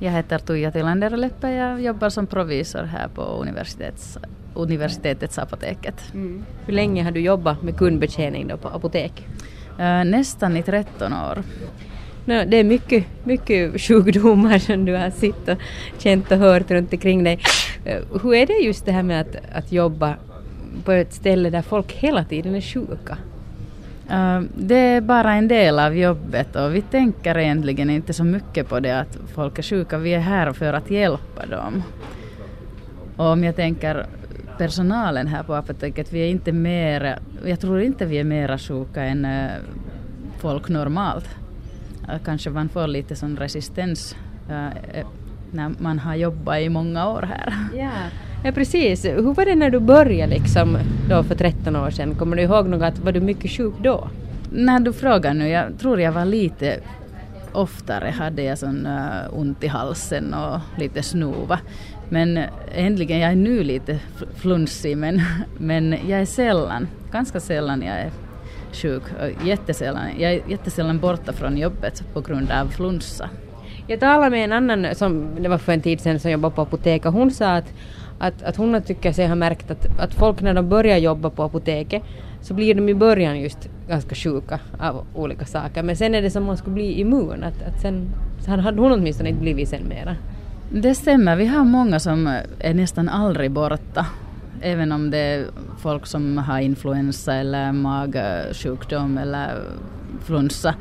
Jag 0.00 0.12
heter 0.12 0.38
Tuija 0.38 0.70
Tilander-Leppe. 0.70 1.50
Jag 1.50 1.80
jobbar 1.80 2.10
som 2.10 2.26
provisor 2.26 2.82
här 2.82 3.08
på 3.08 3.22
universitets, 3.22 4.18
universitetets 4.54 5.38
apoteket. 5.38 5.94
Mm. 6.14 6.44
Hur 6.66 6.72
länge 6.72 7.04
har 7.04 7.10
du 7.10 7.20
jobbat 7.20 7.62
med 7.62 7.76
kundbetjäning 7.76 8.48
då 8.48 8.56
på 8.56 8.68
apotek? 8.68 9.26
Uh, 9.78 10.04
nästan 10.04 10.56
i 10.56 10.62
13 10.62 11.12
år. 11.12 11.42
No, 12.24 12.44
det 12.46 12.56
är 12.56 12.64
mycket, 12.64 13.04
mycket 13.24 13.80
sjukdomar 13.80 14.58
som 14.58 14.84
du 14.84 14.94
har 14.94 15.10
sett 15.10 15.48
och 15.48 15.58
känt 15.98 16.32
och 16.32 16.38
hört 16.38 16.70
runt 16.70 16.92
omkring 16.92 17.24
dig. 17.24 17.40
Uh, 17.86 18.20
hur 18.22 18.34
är 18.34 18.46
det 18.46 18.52
just 18.52 18.86
det 18.86 18.92
här 18.92 19.02
med 19.02 19.20
att, 19.20 19.36
att 19.52 19.72
jobba 19.72 20.14
på 20.84 20.92
ett 20.92 21.12
ställe 21.12 21.50
där 21.50 21.62
folk 21.62 21.92
hela 21.92 22.24
tiden 22.24 22.54
är 22.54 22.60
sjuka? 22.60 23.18
Eh, 24.10 24.40
det 24.56 24.74
är 24.74 25.00
bara 25.00 25.32
en 25.32 25.48
del 25.48 25.78
av 25.78 25.96
jobbet 25.96 26.56
och 26.56 26.74
vi 26.74 26.82
tänker 26.82 27.38
egentligen 27.38 27.90
inte 27.90 28.12
så 28.12 28.24
mycket 28.24 28.68
på 28.68 28.80
det 28.80 29.00
att 29.00 29.18
folk 29.34 29.58
är 29.58 29.62
sjuka. 29.62 29.98
Vi 29.98 30.14
är 30.14 30.20
här 30.20 30.52
för 30.52 30.72
att 30.72 30.90
hjälpa 30.90 31.46
dem. 31.46 31.82
Och 33.16 33.26
om 33.26 33.44
jag 33.44 33.56
tänker 33.56 34.06
personalen 34.58 35.26
här 35.26 35.42
på 35.42 35.54
apoteket, 35.54 36.12
vi 36.12 36.20
är 36.20 36.28
inte 36.28 36.52
mer, 36.52 37.18
jag 37.44 37.60
tror 37.60 37.80
inte 37.80 38.06
vi 38.06 38.18
är 38.18 38.24
mera 38.24 38.58
sjuka 38.58 39.02
än 39.02 39.24
eh, 39.24 39.50
folk 40.38 40.68
normalt. 40.68 41.28
Eh, 42.08 42.18
kanske 42.24 42.50
man 42.50 42.68
får 42.68 42.86
lite 42.86 43.16
sån 43.16 43.36
resistens 43.36 44.16
när 45.50 45.72
man 45.78 45.98
har 45.98 46.14
jobbat 46.14 46.58
i 46.58 46.68
många 46.68 47.08
år 47.08 47.22
här. 47.22 47.54
Yeah. 47.74 48.27
Ja 48.44 48.52
precis. 48.52 49.04
Hur 49.04 49.34
var 49.34 49.44
det 49.44 49.54
när 49.54 49.70
du 49.70 49.80
började 49.80 50.34
liksom 50.34 50.78
då 51.08 51.22
för 51.22 51.34
13 51.34 51.76
år 51.76 51.90
sedan? 51.90 52.14
Kommer 52.14 52.36
du 52.36 52.42
ihåg 52.42 52.68
något? 52.68 52.98
Var 52.98 53.12
du 53.12 53.20
mycket 53.20 53.50
sjuk 53.50 53.74
då? 53.82 54.08
När 54.52 54.80
du 54.80 54.92
frågar 54.92 55.34
nu, 55.34 55.48
jag 55.48 55.78
tror 55.78 56.00
jag 56.00 56.12
var 56.12 56.24
lite 56.24 56.80
oftare 57.52 58.10
hade 58.10 58.42
jag 58.42 58.58
sån 58.58 58.86
uh, 58.86 59.38
ont 59.38 59.64
i 59.64 59.66
halsen 59.66 60.34
och 60.34 60.60
lite 60.78 61.02
snuva. 61.02 61.58
Men 62.08 62.36
äh, 62.36 62.44
äntligen, 62.74 63.18
jag 63.18 63.32
är 63.32 63.36
nu 63.36 63.64
lite 63.64 63.98
flunsig 64.36 64.96
men, 64.96 65.20
men 65.58 65.96
jag 66.08 66.20
är 66.20 66.26
sällan, 66.26 66.88
ganska 67.12 67.40
sällan 67.40 67.82
jag 67.82 67.96
är 67.96 68.10
sjuk. 68.72 69.02
Äh, 69.20 69.46
jättesällan, 69.46 70.04
jag 70.18 70.32
är 70.32 70.40
jättesällan 70.48 70.98
borta 70.98 71.32
från 71.32 71.56
jobbet 71.56 72.04
på 72.14 72.20
grund 72.20 72.50
av 72.50 72.66
flunsa. 72.66 73.30
Jag 73.88 74.00
talade 74.00 74.30
med 74.30 74.44
en 74.44 74.52
annan, 74.52 74.94
som, 74.94 75.28
det 75.40 75.48
var 75.48 75.58
för 75.58 75.72
en 75.72 75.80
tid 75.80 76.00
sedan, 76.00 76.20
som 76.20 76.30
jobbade 76.30 76.54
på 76.54 76.62
apotek 76.62 77.06
och 77.06 77.12
hon 77.12 77.30
sa 77.30 77.54
att 77.54 77.72
att, 78.18 78.42
att 78.42 78.56
hon 78.56 78.82
tycker 78.82 79.12
sig 79.12 79.26
ha 79.26 79.34
märkt 79.34 79.70
att, 79.70 80.00
att 80.00 80.14
folk 80.14 80.40
när 80.40 80.54
de 80.54 80.68
börjar 80.68 80.98
jobba 80.98 81.30
på 81.30 81.42
apoteket 81.42 82.02
så 82.40 82.54
blir 82.54 82.74
de 82.74 82.88
i 82.88 82.94
början 82.94 83.40
just 83.40 83.68
ganska 83.88 84.14
sjuka 84.14 84.60
av 84.78 85.06
olika 85.14 85.44
saker. 85.44 85.82
Men 85.82 85.96
sen 85.96 86.14
är 86.14 86.22
det 86.22 86.30
som 86.30 86.42
om 86.42 86.46
man 86.46 86.56
skulle 86.56 86.74
bli 86.74 87.00
immun. 87.00 87.44
Att, 87.44 87.62
att 87.62 87.80
sen, 87.80 88.10
så 88.40 88.50
hade 88.50 88.80
hon 88.80 88.92
åtminstone 88.92 89.28
inte 89.28 89.40
blivit 89.40 89.68
sen 89.68 89.88
mera. 89.88 90.16
Det 90.70 90.94
stämmer. 90.94 91.36
Vi 91.36 91.46
har 91.46 91.64
många 91.64 92.00
som 92.00 92.40
är 92.58 92.74
nästan 92.74 93.08
aldrig 93.08 93.50
borta. 93.50 94.06
Även 94.60 94.92
om 94.92 95.10
det 95.10 95.18
är 95.18 95.46
folk 95.78 96.06
som 96.06 96.38
har 96.38 96.58
influensa 96.58 97.34
eller 97.34 97.72
magsjukdom 97.72 99.18
eller 99.18 99.62
flunsa. 100.24 100.74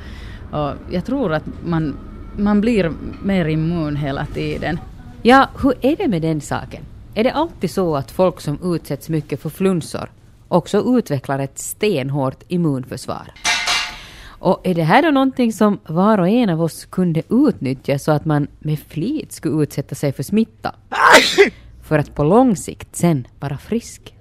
Och 0.52 0.74
jag 0.92 1.06
tror 1.06 1.34
att 1.34 1.44
man, 1.66 1.98
man 2.38 2.62
blir 2.62 2.92
mer 3.24 3.46
immun 3.46 3.96
hela 3.96 4.26
tiden. 4.26 4.80
Ja, 5.22 5.50
hur 5.62 5.74
är 5.82 5.96
det 5.96 6.08
med 6.08 6.22
den 6.22 6.42
saken? 6.42 6.84
Är 7.14 7.24
det 7.24 7.32
alltid 7.32 7.72
så 7.72 7.96
att 7.96 8.12
folk 8.12 8.42
som 8.42 8.76
utsätts 8.76 9.10
mycket 9.10 9.42
för 9.42 9.50
flunsor 9.50 10.12
också 10.48 10.98
utvecklar 10.98 11.40
ett 11.40 11.60
stenhårt 11.60 12.44
immunförsvar? 12.48 13.32
Och 14.40 14.62
är 14.64 14.74
det 14.74 14.84
här 14.84 15.02
då 15.02 15.12
någonting 15.12 15.54
som 15.54 15.80
var 15.88 16.18
och 16.18 16.30
en 16.30 16.50
av 16.50 16.62
oss 16.62 16.86
kunde 16.86 17.24
utnyttja 17.30 18.00
så 18.00 18.12
att 18.12 18.26
man 18.26 18.48
med 18.60 18.80
flit 18.80 19.32
skulle 19.32 19.64
utsätta 19.64 19.96
sig 19.96 20.14
för 20.14 20.24
smitta? 20.24 20.76
För 21.84 22.00
att 22.00 22.16
på 22.16 22.24
lång 22.24 22.56
sikt 22.56 22.96
sen 22.96 23.28
vara 23.40 23.58
frisk? 23.58 24.14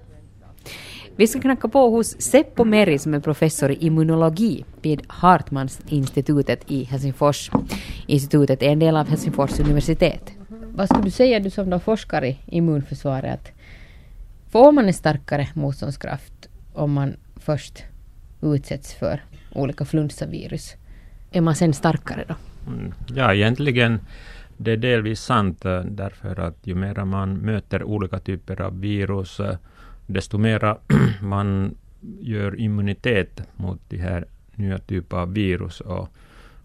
Vi 1.19 1.27
ska 1.27 1.39
knacka 1.39 1.67
på 1.67 1.89
hos 1.89 2.21
Seppo 2.21 2.65
Meri 2.65 2.99
som 2.99 3.13
är 3.13 3.19
professor 3.19 3.71
i 3.71 3.75
immunologi 3.75 4.65
vid 4.81 5.01
Hartmansinstitutet 5.07 6.71
i 6.71 6.83
Helsingfors. 6.83 7.51
Institutet 8.07 8.63
är 8.63 8.69
en 8.69 8.79
del 8.79 8.97
av 8.97 9.07
Helsingfors 9.07 9.59
universitet. 9.59 10.31
Vad 10.49 10.89
skulle 10.89 11.03
du 11.03 11.11
säga 11.11 11.39
du 11.39 11.49
som 11.49 11.69
då 11.69 11.79
forskar 11.79 12.25
i 12.25 12.37
immunförsvaret? 12.45 13.33
Att 13.33 13.51
får 14.51 14.71
man 14.71 14.85
en 14.85 14.93
starkare 14.93 15.47
motståndskraft 15.53 16.49
om 16.73 16.93
man 16.93 17.15
först 17.35 17.83
utsätts 18.41 18.93
för 18.93 19.23
olika 19.53 19.85
flunsavirus? 19.85 20.75
Är 21.31 21.41
man 21.41 21.55
sen 21.55 21.73
starkare 21.73 22.25
då? 22.27 22.35
Mm, 22.67 22.93
ja, 23.15 23.33
egentligen 23.33 23.99
det 24.57 24.71
är 24.71 24.77
delvis 24.77 25.21
sant 25.21 25.65
eh, 25.65 25.81
därför 25.81 26.39
att 26.39 26.67
ju 26.67 26.75
mer 26.75 27.05
man 27.05 27.37
möter 27.37 27.83
olika 27.83 28.19
typer 28.19 28.61
av 28.61 28.79
virus 28.79 29.39
eh, 29.39 29.55
desto 30.07 30.37
mera 30.37 30.77
man 31.21 31.75
gör 32.19 32.59
immunitet 32.59 33.41
mot 33.55 33.79
de 33.89 33.97
här 33.97 34.25
nya 34.55 34.77
typer 34.77 35.17
av 35.17 35.33
virus 35.33 35.81
och, 35.81 36.09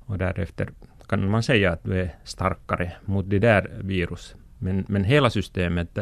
och 0.07 0.19
därefter 0.19 0.69
kan 1.09 1.31
man 1.31 1.43
säga 1.43 1.73
att 1.73 1.85
du 1.85 2.01
är 2.01 2.15
starkare 2.25 2.93
mot 3.05 3.31
det 3.31 3.39
där 3.39 3.71
virus. 3.81 4.35
Men, 4.59 4.85
men 4.89 5.05
hela 5.05 5.31
systemet 5.31 5.99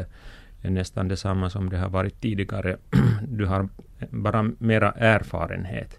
är 0.62 0.71
nästan 0.71 1.09
detsamma 1.09 1.51
som 1.51 1.71
det 1.71 1.78
har 1.78 1.89
varit 1.89 2.21
tidigare. 2.21 2.77
Du 3.28 3.47
har 3.47 3.69
bara 4.11 4.43
mera 4.59 4.93
erfarenhet. 4.93 5.97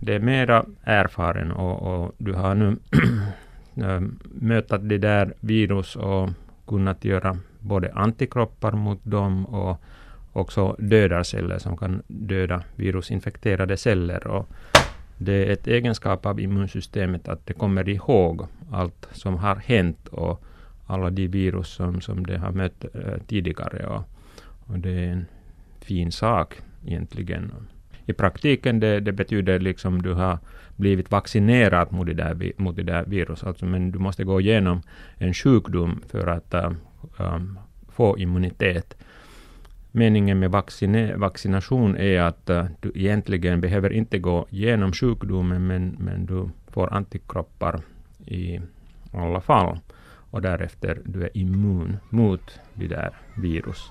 Det 0.00 0.14
är 0.14 0.20
mera 0.20 0.64
erfaren 0.82 1.52
och, 1.52 1.82
och 1.82 2.14
du 2.18 2.32
har 2.32 2.54
nu 2.54 2.76
eh, 3.76 4.00
mötat 4.24 4.88
det 4.88 4.98
där 4.98 5.34
virus 5.40 5.96
och 5.96 6.30
kunnat 6.66 7.04
göra 7.04 7.38
både 7.60 7.92
antikroppar 7.92 8.72
mot 8.72 9.00
dem 9.02 9.46
och 9.46 9.80
också 10.34 10.76
dödar 10.78 11.22
celler, 11.22 11.58
som 11.58 11.76
kan 11.76 12.02
döda 12.06 12.62
virusinfekterade 12.76 13.76
celler. 13.76 14.26
Och 14.26 14.48
det 15.18 15.32
är 15.32 15.52
ett 15.52 15.66
egenskap 15.66 16.26
av 16.26 16.40
immunsystemet 16.40 17.28
att 17.28 17.46
det 17.46 17.52
kommer 17.52 17.88
ihåg 17.88 18.46
allt 18.72 19.08
som 19.12 19.36
har 19.36 19.56
hänt 19.56 20.08
och 20.08 20.44
alla 20.86 21.10
de 21.10 21.28
virus 21.28 21.68
som, 21.68 22.00
som 22.00 22.26
det 22.26 22.38
har 22.38 22.52
mött 22.52 22.84
äh, 22.94 23.18
tidigare. 23.26 23.86
Och, 23.86 24.02
och, 24.66 24.78
det 24.78 24.90
är 24.90 25.12
en 25.12 25.26
fin 25.80 26.12
sak 26.12 26.54
egentligen. 26.86 27.52
I 28.06 28.12
praktiken 28.12 28.80
det, 28.80 29.00
det 29.00 29.12
betyder 29.12 29.60
liksom 29.60 30.02
du 30.02 30.12
har 30.12 30.38
blivit 30.76 31.10
vaccinerad 31.10 31.92
mot 31.92 32.06
det 32.06 32.14
där, 32.14 32.52
mot 32.56 32.76
det 32.76 32.82
där 32.82 33.04
viruset. 33.04 33.48
alltså, 33.48 33.66
men 33.66 33.90
du 33.90 33.98
måste 33.98 34.24
gå 34.24 34.40
igenom 34.40 34.82
en 35.18 35.34
sjukdom 35.34 36.02
för 36.08 36.26
att 36.26 36.54
äh, 36.54 36.72
äh, 37.18 37.40
få 37.88 38.18
immunitet 38.18 38.96
meningen 39.94 40.38
med 40.38 40.50
vaccine, 40.50 41.16
vaccination 41.16 41.96
är 41.96 42.20
att 42.20 42.50
uh, 42.50 42.64
du 42.80 42.92
egentligen 42.94 43.60
behöver 43.60 43.92
inte 43.92 44.18
gå 44.18 44.46
igenom 44.50 44.92
sjukdomen, 44.92 45.66
men, 45.66 45.96
men 46.00 46.26
du 46.26 46.48
får 46.72 46.92
antikroppar 46.92 47.80
i 48.26 48.60
alla 49.12 49.40
fall. 49.40 49.78
Och 50.30 50.42
därefter 50.42 51.00
du 51.04 51.22
är 51.22 51.36
immun 51.36 51.96
mot 52.10 52.60
det 52.74 52.86
där 52.86 53.10
virus. 53.34 53.90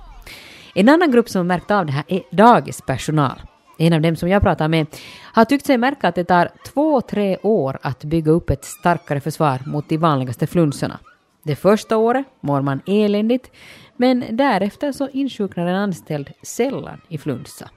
En 0.76 0.90
annan 0.90 1.12
grupp 1.12 1.30
som 1.30 1.48
märkt 1.48 1.72
av 1.72 1.86
det 1.86 1.92
här 1.92 2.04
är 2.08 2.22
dagispersonal. 2.32 3.42
En 3.78 3.94
av 3.94 4.02
dem 4.02 4.16
som 4.16 4.30
jag 4.30 4.42
pratar 4.42 4.68
med 4.68 4.88
har 5.34 5.46
tyckt 5.46 5.66
sig 5.66 5.78
märka 5.78 6.08
att 6.08 6.16
det 6.16 6.24
tar 6.24 6.50
två, 6.74 7.02
tre 7.02 7.38
år 7.38 7.78
att 7.82 8.04
bygga 8.04 8.32
upp 8.32 8.50
ett 8.50 8.66
starkare 8.66 9.20
försvar 9.20 9.60
mot 9.66 9.90
de 9.90 9.98
vanligaste 9.98 10.48
flunsorna. 10.48 11.00
Det 11.44 11.56
första 11.56 11.98
året 11.98 12.26
mår 12.42 12.62
man 12.62 12.82
eländigt, 12.86 13.52
men 13.98 14.26
därefter 14.32 14.92
så 14.92 15.10
insjuknar 15.10 15.68
en 15.68 15.76
anställd 15.76 16.32
sällan 16.42 17.02
i 17.08 17.18
flunsa. 17.18 17.70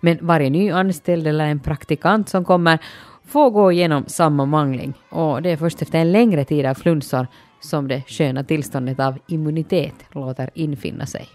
Men 0.00 0.18
varje 0.26 0.50
ny 0.50 0.70
anställd 0.70 1.26
eller 1.26 1.46
en 1.46 1.60
praktikant 1.60 2.28
som 2.28 2.44
kommer 2.44 2.78
får 3.24 3.50
gå 3.50 3.72
igenom 3.72 4.04
samma 4.06 4.46
mangling 4.46 4.94
och 5.08 5.42
det 5.42 5.50
är 5.50 5.56
först 5.56 5.82
efter 5.82 5.98
en 5.98 6.12
längre 6.12 6.44
tid 6.44 6.66
av 6.66 6.74
flunsor 6.74 7.26
som 7.60 7.88
det 7.88 8.02
sköna 8.06 8.44
tillståndet 8.44 9.00
av 9.00 9.18
immunitet 9.28 9.94
låter 10.12 10.50
infinna 10.54 11.06
sig. 11.06 11.28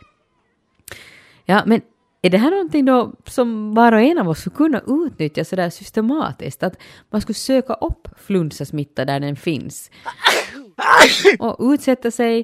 Ja, 1.46 1.64
men 1.66 1.82
är 2.26 2.30
det 2.30 2.38
här 2.38 2.52
någonting 2.52 2.86
då 2.86 3.14
som 3.26 3.74
var 3.74 3.92
och 3.92 4.02
en 4.02 4.18
av 4.18 4.30
oss 4.30 4.40
skulle 4.40 4.56
kunna 4.56 4.82
utnyttja 4.88 5.44
sådär 5.44 5.70
systematiskt? 5.70 6.64
Att 6.64 6.78
man 7.10 7.22
skulle 7.22 7.34
söka 7.34 7.74
upp 7.74 8.08
flunsasmitta 8.18 9.06
där 9.06 9.20
den 9.20 9.36
finns? 9.36 9.92
och 11.40 11.74
utsätta 11.74 12.12
sig, 12.12 12.44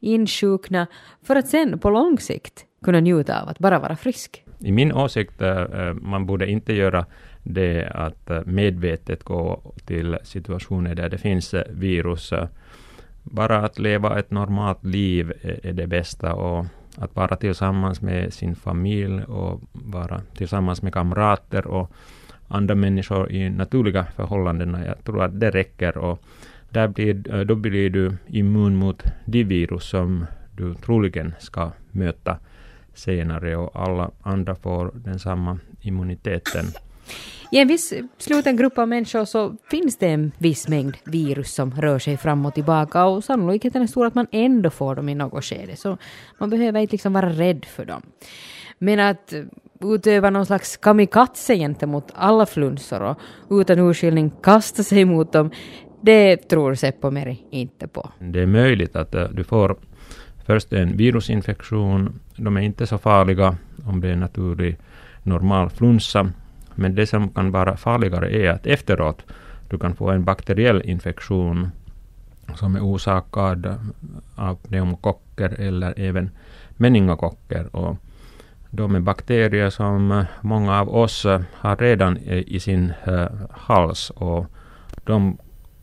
insjukna, 0.00 0.86
för 1.22 1.36
att 1.36 1.48
sen 1.48 1.78
på 1.78 1.90
lång 1.90 2.18
sikt 2.18 2.64
kunna 2.84 3.00
njuta 3.00 3.42
av 3.42 3.48
att 3.48 3.58
bara 3.58 3.78
vara 3.78 3.96
frisk. 3.96 4.44
I 4.58 4.72
min 4.72 4.92
åsikt, 4.92 5.42
eh, 5.42 5.62
eh, 5.62 5.94
man 5.94 6.26
borde 6.26 6.50
inte 6.50 6.72
göra 6.72 7.06
det 7.42 7.88
att 7.94 8.30
eh, 8.30 8.40
medvetet 8.44 9.24
gå 9.24 9.72
till 9.86 10.18
situationer 10.22 10.94
där 10.94 11.08
det 11.08 11.18
finns 11.18 11.54
virus. 11.70 12.32
Bara 13.22 13.58
att 13.58 13.78
leva 13.78 14.18
ett 14.18 14.30
normalt 14.30 14.84
liv 14.84 15.32
är, 15.42 15.66
är 15.66 15.72
det 15.72 15.86
bästa 15.86 16.34
och 16.34 16.66
att 16.98 17.16
vara 17.16 17.36
tillsammans 17.36 18.02
med 18.02 18.32
sin 18.32 18.56
familj 18.56 19.24
och 19.24 19.60
vara 19.72 20.20
tillsammans 20.36 20.82
med 20.82 20.92
kamrater 20.92 21.66
och 21.66 21.92
andra 22.48 22.74
människor 22.74 23.32
i 23.32 23.50
naturliga 23.50 24.06
förhållanden. 24.16 24.76
Jag 24.86 25.04
tror 25.04 25.22
att 25.22 25.40
det 25.40 25.50
räcker. 25.50 25.98
Och 25.98 26.22
där 26.70 26.88
blir, 26.88 27.34
eh, 27.34 27.40
då 27.40 27.54
blir 27.54 27.90
du 27.90 28.16
immun 28.26 28.76
mot 28.76 29.02
de 29.24 29.44
virus 29.44 29.84
som 29.84 30.26
du 30.56 30.74
troligen 30.74 31.34
ska 31.38 31.70
möta 31.90 32.38
senare 32.94 33.56
och 33.56 33.82
alla 33.82 34.10
andra 34.22 34.54
får 34.54 34.90
den 34.94 35.18
samma 35.18 35.58
immuniteten. 35.80 36.64
I 37.50 37.58
en 37.58 37.68
viss 37.68 37.92
sluten 38.18 38.56
grupp 38.56 38.78
av 38.78 38.88
människor 38.88 39.24
så 39.24 39.56
finns 39.70 39.96
det 39.96 40.08
en 40.08 40.32
viss 40.38 40.68
mängd 40.68 40.96
virus 41.04 41.54
som 41.54 41.70
rör 41.70 41.98
sig 41.98 42.16
fram 42.16 42.46
och 42.46 42.54
tillbaka 42.54 43.04
och 43.04 43.24
sannolikheten 43.24 43.82
är 43.82 43.86
stor 43.86 44.06
att 44.06 44.14
man 44.14 44.26
ändå 44.30 44.70
får 44.70 44.94
dem 44.94 45.08
i 45.08 45.14
något 45.14 45.44
skede. 45.44 45.76
Så 45.76 45.98
man 46.38 46.50
behöver 46.50 46.80
inte 46.80 46.92
liksom 46.92 47.12
vara 47.12 47.28
rädd 47.28 47.64
för 47.64 47.84
dem. 47.84 48.02
Men 48.78 49.00
att 49.00 49.34
utöva 49.80 50.30
någon 50.30 50.46
slags 50.46 50.76
kamikaze 50.76 51.56
gentemot 51.56 52.12
alla 52.14 52.46
flunsor 52.46 53.02
och 53.02 53.16
utan 53.50 53.78
urskiljning 53.78 54.32
kasta 54.42 54.82
sig 54.82 55.04
mot 55.04 55.32
dem, 55.32 55.50
det 56.00 56.36
tror 56.36 56.74
Seppo 56.74 57.10
Meri 57.10 57.42
inte 57.50 57.88
på. 57.88 58.10
Det 58.18 58.40
är 58.40 58.46
möjligt 58.46 58.96
att 58.96 59.14
eh, 59.14 59.24
du 59.24 59.44
får 59.44 59.76
först 60.46 60.72
en 60.72 60.96
virusinfektion. 60.96 62.20
De 62.36 62.56
är 62.56 62.60
inte 62.60 62.86
så 62.86 62.98
farliga 62.98 63.56
om 63.86 64.00
det 64.00 64.08
är 64.08 64.16
naturlig 64.16 64.76
normal 65.22 65.70
flunsa. 65.70 66.30
Men 66.74 66.94
det 66.94 67.06
som 67.06 67.28
kan 67.28 67.50
vara 67.50 67.76
farligare 67.76 68.30
är 68.30 68.50
att 68.50 68.66
efteråt 68.66 69.22
du 69.68 69.78
kan 69.78 69.96
få 69.96 70.10
en 70.10 70.24
bakteriell 70.24 70.82
infektion 70.84 71.70
som 72.54 72.76
är 72.76 72.80
orsakad 72.80 73.76
av 74.34 74.54
pneumokocker 74.54 75.60
eller 75.60 75.94
även 75.96 76.30
meningokocker. 76.76 77.76
Och 77.76 77.96
de 78.70 78.94
är 78.94 79.00
bakterier 79.00 79.70
som 79.70 80.24
många 80.40 80.80
av 80.80 80.94
oss 80.94 81.26
har 81.52 81.76
redan 81.76 82.18
i 82.18 82.60
sin 82.60 82.92
eh, 83.04 83.26
hals 83.50 84.10
och 84.10 84.46
de 85.04 85.38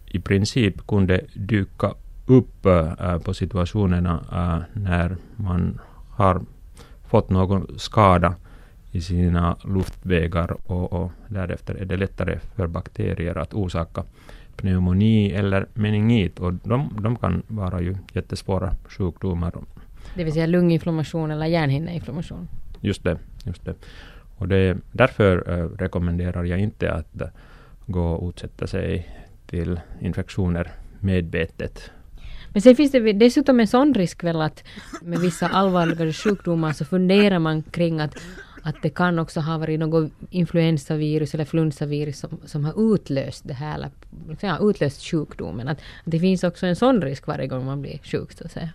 i 0.05 0.19
princip 0.19 0.87
kunde 0.87 1.21
dyka 1.33 1.93
upp 2.25 2.65
eh, 2.65 3.17
på 3.17 3.33
situationerna 3.33 4.19
eh, 4.31 4.81
när 4.81 5.17
man 5.35 5.79
har 6.09 6.41
fått 7.07 7.29
någon 7.29 7.79
skada 7.79 8.35
i 8.91 9.01
sina 9.01 9.57
luftvägar 9.63 10.57
och, 10.71 10.93
och 10.93 11.11
därefter 11.27 11.75
är 11.75 11.85
det 11.85 11.97
lättare 11.97 12.39
för 12.55 12.67
bakterier 12.67 13.37
att 13.37 13.53
orsaka 13.53 14.03
pneumoni 14.55 15.31
eller 15.31 15.67
meningit 15.73 16.39
och 16.39 16.53
de, 16.53 16.97
de 17.01 17.15
kan 17.15 17.43
vara 17.47 17.81
ju 17.81 17.95
jättesvåra 18.13 18.75
sjukdomar. 18.89 19.53
Det 20.15 20.23
vill 20.23 20.33
säga 20.33 20.47
lunginflammation 20.47 21.31
eller 21.31 21.45
hjärnhinneinflammation? 21.45 22.47
Just 22.81 23.03
det. 23.03 23.17
Just 23.45 23.65
det. 23.65 23.75
Och 24.37 24.47
det, 24.47 24.77
därför 24.91 25.59
äh, 25.59 25.69
rekommenderar 25.79 26.43
jag 26.43 26.59
inte 26.59 26.91
att 26.91 27.21
äh, 27.21 27.27
gå 27.85 28.05
och 28.05 28.29
utsätta 28.29 28.67
sig 28.67 29.07
till 29.45 29.79
infektioner 30.01 30.71
medvetet. 30.99 31.91
Men 32.53 32.61
sen 32.61 32.75
finns 32.75 32.91
det 32.91 33.13
dessutom 33.13 33.59
en 33.59 33.67
sån 33.67 33.93
risk 33.93 34.23
väl 34.23 34.41
att 34.41 34.63
med 35.01 35.19
vissa 35.19 35.47
allvarligare 35.47 36.13
sjukdomar 36.13 36.73
så 36.73 36.85
funderar 36.85 37.39
man 37.39 37.63
kring 37.63 37.99
att 37.99 38.15
att 38.63 38.75
det 38.81 38.89
kan 38.89 39.19
också 39.19 39.39
ha 39.39 39.57
varit 39.57 39.79
något 39.79 40.11
influensavirus 40.29 41.33
eller 41.33 41.45
flunsavirus 41.45 42.19
som, 42.19 42.39
som 42.45 42.65
har 42.65 42.93
utlöst 42.93 43.47
det 43.47 43.53
här, 43.53 43.75
eller 43.75 43.91
liksom, 44.29 44.49
ja, 44.49 44.57
utlöst 44.61 45.03
sjukdomen. 45.03 45.67
Att, 45.67 45.77
att, 45.77 45.83
det 46.05 46.19
finns 46.19 46.43
också 46.43 46.65
en 46.65 46.75
sån 46.75 47.01
risk 47.01 47.27
varje 47.27 47.47
gång 47.47 47.65
man 47.65 47.81
blir 47.81 47.99
sjuk, 48.03 48.31
så 48.31 48.45
att 48.45 48.51
säga. 48.51 48.69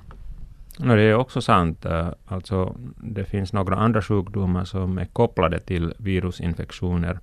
No, 0.79 0.97
det 0.97 1.03
är 1.03 1.15
också 1.15 1.41
sant. 1.41 1.85
Eh, 1.85 2.09
alltså, 2.27 2.77
det 2.97 3.25
finns 3.25 3.53
några 3.53 3.77
andra 3.77 4.03
sjukdomar 4.03 4.65
som 4.65 4.99
är 4.99 5.05
kopplade 5.05 5.59
till 5.59 5.95
virusinfektioner. 5.99 7.19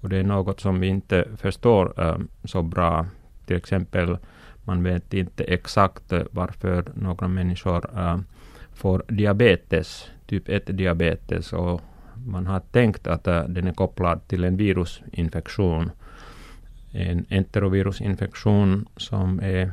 Och 0.00 0.08
det 0.08 0.16
är 0.16 0.22
något 0.22 0.60
som 0.60 0.80
vi 0.80 0.86
inte 0.86 1.28
förstår 1.36 2.00
eh, 2.00 2.18
så 2.44 2.62
bra. 2.62 3.06
Till 3.46 3.56
exempel, 3.56 4.18
man 4.64 4.82
vet 4.82 5.14
inte 5.14 5.44
exakt 5.44 6.12
varför 6.30 6.84
några 6.94 7.28
människor 7.28 7.98
eh, 7.98 8.18
får 8.74 9.02
diabetes, 9.08 10.10
typ 10.26 10.48
1-diabetes. 10.48 11.52
Och 11.52 11.80
man 12.26 12.46
har 12.46 12.60
tänkt 12.60 13.06
att 13.06 13.28
uh, 13.28 13.44
den 13.48 13.66
är 13.66 13.72
kopplad 13.72 14.28
till 14.28 14.44
en 14.44 14.56
virusinfektion. 14.56 15.90
En 16.92 17.26
enterovirusinfektion 17.30 18.86
som 18.96 19.40
är 19.40 19.72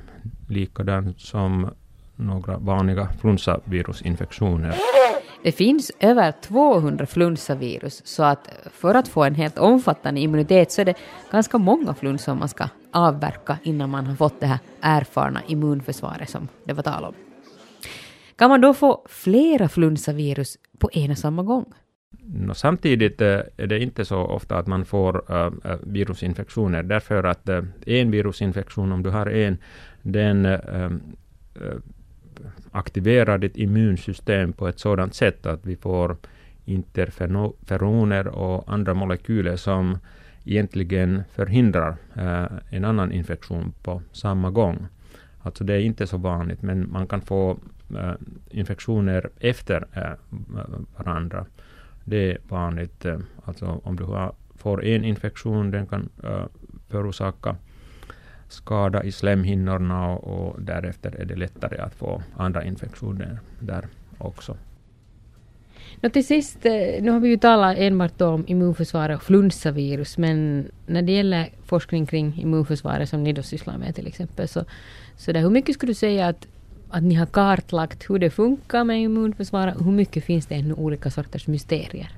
likadan 0.49 1.13
som 1.17 1.69
några 2.15 2.57
vanliga 2.57 3.07
flunsavirusinfektioner. 3.21 4.75
Det 5.43 5.51
finns 5.51 5.91
över 5.99 6.31
200 6.31 7.05
flunsavirus, 7.05 8.01
så 8.05 8.23
att 8.23 8.49
för 8.71 8.95
att 8.95 9.07
få 9.07 9.23
en 9.23 9.35
helt 9.35 9.57
omfattande 9.57 10.21
immunitet 10.21 10.71
så 10.71 10.81
är 10.81 10.85
det 10.85 10.95
ganska 11.31 11.57
många 11.57 11.93
flunsor 11.93 12.35
man 12.35 12.49
ska 12.49 12.69
avverka 12.91 13.57
innan 13.63 13.89
man 13.89 14.05
har 14.07 14.15
fått 14.15 14.39
det 14.39 14.47
här 14.47 14.59
erfarna 14.81 15.41
immunförsvaret 15.47 16.29
som 16.29 16.47
det 16.63 16.73
var 16.73 16.83
tal 16.83 17.03
om. 17.03 17.13
Kan 18.35 18.49
man 18.49 18.61
då 18.61 18.73
få 18.73 19.05
flera 19.09 19.69
flunsavirus 19.69 20.57
på 20.77 20.89
en 20.93 21.11
och 21.11 21.17
samma 21.17 21.43
gång? 21.43 21.73
No, 22.21 22.53
samtidigt 22.53 23.21
eh, 23.21 23.39
är 23.57 23.67
det 23.67 23.79
inte 23.79 24.05
så 24.05 24.17
ofta 24.17 24.57
att 24.57 24.67
man 24.67 24.85
får 24.85 25.23
eh, 25.29 25.71
eh, 25.71 25.77
virusinfektioner, 25.83 26.83
därför 26.83 27.23
att 27.23 27.49
en 27.85 28.11
virusinfektion, 28.11 28.91
om 28.91 29.03
du 29.03 29.09
har 29.09 29.25
en, 29.25 29.57
den 30.01 30.57
aktiverar 32.71 33.37
ditt 33.37 33.57
immunsystem 33.57 34.53
på 34.53 34.67
ett 34.67 34.79
sådant 34.79 35.15
sätt 35.15 35.45
att 35.45 35.65
vi 35.65 35.75
får 35.75 36.17
interferoner 36.65 38.27
och 38.27 38.73
andra 38.73 38.93
molekyler 38.93 39.55
som 39.55 39.97
egentligen 40.45 41.23
förhindrar 41.31 41.95
en 42.69 42.85
annan 42.85 43.11
infektion 43.11 43.73
på 43.83 44.01
samma 44.11 44.51
gång. 44.51 44.87
Alltså 45.41 45.63
det 45.63 45.73
är 45.73 45.79
inte 45.79 46.07
så 46.07 46.17
vanligt, 46.17 46.61
men 46.61 46.91
man 46.91 47.07
kan 47.07 47.21
få 47.21 47.57
infektioner 48.49 49.29
efter 49.39 49.85
varandra. 50.97 51.45
Det 52.03 52.31
är 52.31 52.37
vanligt. 52.47 53.05
Eh, 53.05 53.19
alltså 53.45 53.81
om 53.83 53.95
du 53.95 54.03
har, 54.03 54.33
får 54.55 54.85
en 54.85 55.05
infektion, 55.05 55.71
den 55.71 55.87
kan 55.87 56.09
eh, 56.23 56.45
förorsaka 56.89 57.55
skada 58.47 59.03
i 59.03 59.11
slemhinnorna 59.11 60.09
och, 60.09 60.23
och 60.23 60.61
därefter 60.61 61.15
är 61.21 61.25
det 61.25 61.35
lättare 61.35 61.77
att 61.77 61.95
få 61.95 62.23
andra 62.37 62.63
infektioner 62.63 63.39
där 63.59 63.87
också. 64.17 64.57
Nå 66.01 66.09
till 66.09 66.27
sist, 66.27 66.65
eh, 66.65 67.01
nu 67.01 67.11
har 67.11 67.19
vi 67.19 67.29
ju 67.29 67.37
talat 67.37 67.77
enbart 67.77 68.21
om 68.21 68.43
immunförsvaret 68.47 69.17
och 69.17 69.23
flunsavirus, 69.23 70.17
men 70.17 70.67
när 70.85 71.01
det 71.01 71.11
gäller 71.11 71.49
forskning 71.65 72.05
kring 72.05 72.39
immunförsvaret 72.41 73.09
som 73.09 73.23
ni 73.23 73.33
då 73.33 73.43
sysslar 73.43 73.77
med 73.77 73.95
till 73.95 74.07
exempel, 74.07 74.47
så, 74.47 74.65
så 75.17 75.31
där, 75.31 75.41
hur 75.41 75.49
mycket 75.49 75.75
skulle 75.75 75.89
du 75.89 75.95
säga 75.95 76.27
att, 76.27 76.47
att 76.93 77.03
ni 77.03 77.15
har 77.15 77.25
kartlagt 77.25 78.09
hur 78.09 78.19
det 78.19 78.29
funkar 78.29 78.83
med 78.83 79.01
immunförsvaret 79.01 79.75
hur 79.85 79.91
mycket 79.91 80.23
finns 80.23 80.45
det 80.45 80.55
ännu 80.55 80.73
olika 80.73 81.11
sorters 81.11 81.47
mysterier? 81.47 82.09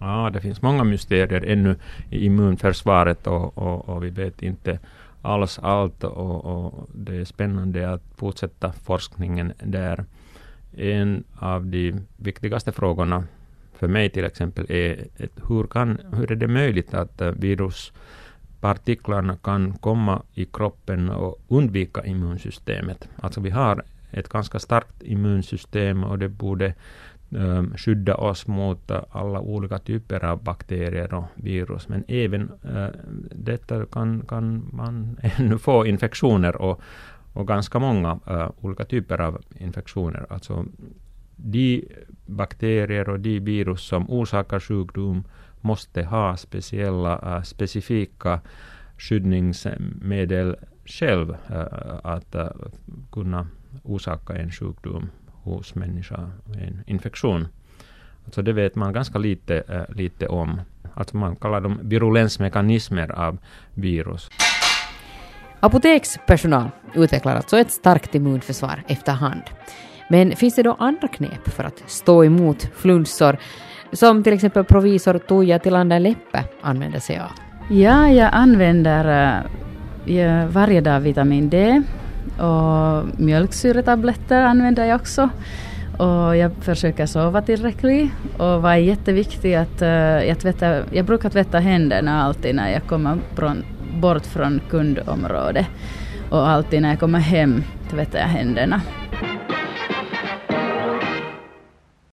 Ja, 0.00 0.30
det 0.32 0.40
finns 0.40 0.62
många 0.62 0.84
mysterier 0.84 1.44
ännu 1.46 1.76
i 2.10 2.26
immunförsvaret 2.26 3.26
och, 3.26 3.58
och, 3.58 3.88
och 3.88 4.04
vi 4.04 4.10
vet 4.10 4.42
inte 4.42 4.78
alls 5.22 5.58
allt 5.58 6.04
och, 6.04 6.44
och, 6.44 6.88
det 6.94 7.16
är 7.16 7.24
spännande 7.24 7.92
att 7.92 8.02
fortsätta 8.16 8.72
forskningen 8.72 9.52
där. 9.62 10.04
En 10.76 11.24
av 11.38 11.66
de 11.66 11.94
viktigaste 12.16 12.72
frågorna 12.72 13.24
för 13.78 13.88
mig 13.88 14.10
till 14.10 14.24
exempel 14.24 14.66
är 14.68 15.04
hur, 15.48 15.66
kan, 15.66 15.98
hur 16.12 16.32
är 16.32 16.36
det 16.36 16.48
möjligt 16.48 16.94
att 16.94 17.20
viruspartiklarna 17.20 19.36
kan 19.36 19.72
komma 19.72 20.22
i 20.34 20.44
kroppen 20.44 21.10
och 21.10 21.38
undvika 21.48 22.04
immunsystemet? 22.04 23.08
Alltså 23.16 23.40
vi 23.40 23.50
har 23.50 23.82
ett 24.14 24.28
ganska 24.28 24.58
starkt 24.58 25.02
immunsystem 25.02 26.04
och 26.04 26.18
det 26.18 26.28
borde 26.28 26.74
um, 27.30 27.74
skydda 27.76 28.14
oss 28.14 28.46
mot 28.46 28.90
alla 29.10 29.40
olika 29.40 29.78
typer 29.78 30.24
av 30.24 30.42
bakterier 30.42 31.14
och 31.14 31.24
virus. 31.34 31.88
Men 31.88 32.04
även 32.08 32.50
uh, 32.64 32.88
detta 33.30 33.86
kan, 33.86 34.26
kan 34.26 34.68
man 34.72 35.16
ännu 35.22 35.58
få 35.58 35.86
infektioner 35.86 36.56
och, 36.56 36.80
och 37.32 37.48
ganska 37.48 37.78
många 37.78 38.18
uh, 38.30 38.50
olika 38.60 38.84
typer 38.84 39.20
av 39.20 39.42
infektioner. 39.58 40.26
Alltså 40.28 40.66
de 41.36 41.84
bakterier 42.26 43.08
och 43.08 43.20
de 43.20 43.40
virus 43.40 43.80
som 43.80 44.10
orsakar 44.10 44.60
sjukdom 44.60 45.24
måste 45.60 46.02
ha 46.02 46.36
speciella, 46.36 47.36
eh, 47.36 47.42
specifika 47.42 48.40
skyddningsmedel 48.98 50.56
själv 50.84 51.36
att 52.02 52.36
kunna 53.12 53.46
orsaka 53.82 54.34
en 54.34 54.50
sjukdom 54.50 55.10
hos 55.26 55.74
människa, 55.74 56.30
en 56.54 56.84
infektion. 56.86 57.48
Alltså 58.24 58.42
det 58.42 58.52
vet 58.52 58.74
man 58.74 58.92
ganska 58.92 59.18
lite, 59.18 59.62
äh, 59.68 59.96
lite 59.96 60.28
om. 60.28 60.60
Alltså 60.94 61.16
man 61.16 61.36
kallar 61.36 61.60
dem 61.60 61.78
virulensmekanismer 61.82 63.12
av 63.12 63.38
virus. 63.74 64.30
Apotekspersonal 65.60 66.68
utvecklar 66.94 67.36
alltså 67.36 67.58
ett 67.58 67.70
starkt 67.70 68.14
immunförsvar 68.14 68.82
efterhand. 68.88 69.42
Men 70.10 70.36
finns 70.36 70.54
det 70.54 70.62
då 70.62 70.76
andra 70.78 71.08
knep 71.08 71.48
för 71.48 71.64
att 71.64 71.82
stå 71.86 72.24
emot 72.24 72.70
flunsor 72.74 73.36
som 73.92 74.22
till 74.22 74.32
exempel 74.32 74.64
provisor 74.64 75.18
Tuija 75.18 75.58
Tillander 75.58 76.00
Leppe 76.00 76.44
använder 76.60 77.00
sig 77.00 77.18
av? 77.18 77.30
Ja, 77.70 78.08
jag 78.08 78.30
använder 78.32 79.34
äh, 80.04 80.14
ja, 80.16 80.46
varje 80.46 80.80
dag 80.80 81.00
vitamin 81.00 81.50
D 81.50 81.82
och 82.38 83.20
mjölksyretabletter 83.20 84.42
använder 84.42 84.84
jag 84.84 85.00
också. 85.00 85.28
Och 85.98 86.36
jag 86.36 86.52
försöker 86.60 87.06
sova 87.06 87.42
tillräckligt 87.42 88.12
och 88.36 88.62
vad 88.62 88.72
är 88.72 88.76
jätteviktigt 88.76 89.56
att 89.56 89.82
uh, 89.82 89.88
jag, 90.28 90.38
tvättar, 90.38 90.84
jag 90.90 91.04
brukar 91.04 91.30
tvätta 91.30 91.58
händerna 91.58 92.22
alltid 92.22 92.54
när 92.54 92.72
jag 92.72 92.82
kommer 92.86 93.18
från, 93.34 93.64
bort 94.00 94.26
från 94.26 94.60
kundområdet 94.70 95.66
och 96.30 96.48
alltid 96.48 96.82
när 96.82 96.88
jag 96.88 97.00
kommer 97.00 97.18
hem 97.18 97.64
tvättar 97.90 98.18
jag 98.18 98.26
händerna. 98.26 98.80